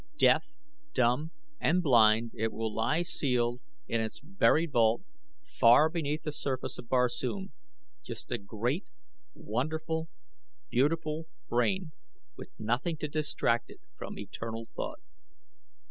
Deaf, 0.17 0.47
dumb, 0.95 1.29
and 1.59 1.83
blind 1.83 2.31
it 2.33 2.51
will 2.51 2.73
lie 2.73 3.03
sealed 3.03 3.61
in 3.87 4.01
its 4.01 4.19
buried 4.19 4.71
vault 4.71 5.03
far 5.43 5.91
beneath 5.91 6.23
the 6.23 6.31
surface 6.31 6.79
of 6.79 6.89
Barsoom 6.89 7.51
just 8.01 8.31
a 8.31 8.39
great, 8.39 8.87
wonderful, 9.35 10.09
beautiful 10.71 11.27
brain 11.49 11.91
with 12.35 12.49
nothing 12.57 12.97
to 12.97 13.07
distract 13.07 13.69
it 13.69 13.79
from 13.95 14.17
eternal 14.17 14.65
thought." 14.65 15.01